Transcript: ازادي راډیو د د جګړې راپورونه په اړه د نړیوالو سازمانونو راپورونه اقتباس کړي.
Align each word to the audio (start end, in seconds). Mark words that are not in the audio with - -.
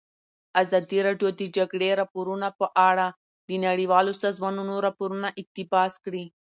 ازادي 0.61 0.99
راډیو 1.07 1.29
د 1.33 1.37
د 1.41 1.41
جګړې 1.57 1.89
راپورونه 2.01 2.47
په 2.59 2.67
اړه 2.89 3.07
د 3.49 3.49
نړیوالو 3.65 4.11
سازمانونو 4.23 4.73
راپورونه 4.85 5.27
اقتباس 5.41 5.93
کړي. 6.05 6.25